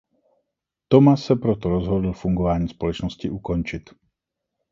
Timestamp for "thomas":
0.89-1.23